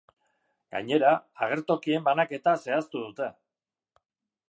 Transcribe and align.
Gainera, 0.75 1.11
agertokien 1.47 2.09
banaketa 2.09 2.57
zehaztu 2.65 3.07
dute. 3.07 3.33